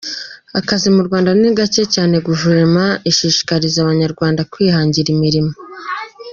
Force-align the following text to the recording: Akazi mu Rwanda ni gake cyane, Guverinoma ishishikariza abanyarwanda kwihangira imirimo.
Akazi 0.59 0.87
mu 0.95 1.01
Rwanda 1.07 1.29
ni 1.39 1.49
gake 1.59 1.83
cyane, 1.95 2.15
Guverinoma 2.27 2.85
ishishikariza 3.11 3.77
abanyarwanda 3.81 4.47
kwihangira 4.51 5.09
imirimo. 5.15 5.53